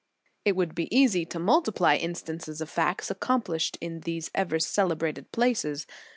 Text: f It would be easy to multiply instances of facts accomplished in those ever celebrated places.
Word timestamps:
f 0.03 0.29
It 0.45 0.55
would 0.55 0.73
be 0.73 0.87
easy 0.91 1.27
to 1.27 1.37
multiply 1.37 1.95
instances 1.95 2.59
of 2.59 2.71
facts 2.71 3.11
accomplished 3.11 3.77
in 3.79 3.99
those 3.99 4.31
ever 4.33 4.57
celebrated 4.57 5.31
places. 5.31 5.85